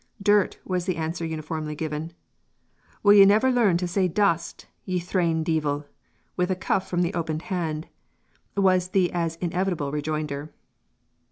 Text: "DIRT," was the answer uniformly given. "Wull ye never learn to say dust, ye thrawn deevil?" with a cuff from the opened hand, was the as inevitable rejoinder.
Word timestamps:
"DIRT," 0.19 0.57
was 0.65 0.87
the 0.87 0.95
answer 0.97 1.23
uniformly 1.23 1.75
given. 1.75 2.11
"Wull 3.03 3.13
ye 3.13 3.23
never 3.23 3.51
learn 3.51 3.77
to 3.77 3.87
say 3.87 4.07
dust, 4.07 4.65
ye 4.83 4.97
thrawn 4.97 5.43
deevil?" 5.43 5.85
with 6.35 6.49
a 6.49 6.55
cuff 6.55 6.89
from 6.89 7.03
the 7.03 7.13
opened 7.13 7.43
hand, 7.53 7.85
was 8.57 8.87
the 8.87 9.11
as 9.13 9.35
inevitable 9.35 9.91
rejoinder. 9.91 10.51